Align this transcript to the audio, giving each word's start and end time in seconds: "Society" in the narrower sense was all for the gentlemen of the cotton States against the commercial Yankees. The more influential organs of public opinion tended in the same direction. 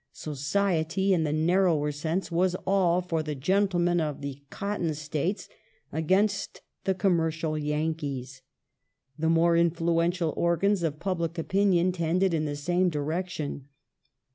"Society" 0.13 1.13
in 1.13 1.25
the 1.25 1.31
narrower 1.31 1.91
sense 1.91 2.31
was 2.31 2.55
all 2.65 3.01
for 3.01 3.21
the 3.21 3.35
gentlemen 3.35 4.01
of 4.01 4.21
the 4.21 4.41
cotton 4.49 4.95
States 4.95 5.47
against 5.91 6.61
the 6.85 6.95
commercial 6.95 7.55
Yankees. 7.55 8.41
The 9.19 9.29
more 9.29 9.55
influential 9.55 10.33
organs 10.35 10.81
of 10.81 10.99
public 10.99 11.37
opinion 11.37 11.91
tended 11.91 12.33
in 12.33 12.45
the 12.45 12.55
same 12.55 12.89
direction. 12.89 13.67